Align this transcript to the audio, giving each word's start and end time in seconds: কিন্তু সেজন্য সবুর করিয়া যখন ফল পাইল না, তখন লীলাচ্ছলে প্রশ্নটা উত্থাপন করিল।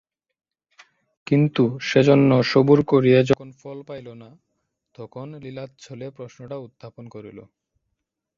কিন্তু 1.27 1.63
সেজন্য 1.89 2.29
সবুর 2.51 2.79
করিয়া 2.83 3.19
যখন 3.29 3.49
ফল 3.61 3.77
পাইল 3.87 4.07
না, 4.13 4.29
তখন 4.95 5.27
লীলাচ্ছলে 5.43 6.05
প্রশ্নটা 6.17 6.57
উত্থাপন 6.57 7.05
করিল। 7.07 7.39